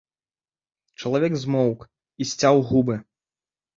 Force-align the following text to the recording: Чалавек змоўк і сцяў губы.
Чалавек 1.03 1.33
змоўк 1.43 1.79
і 1.85 2.23
сцяў 2.31 2.55
губы. 2.71 2.95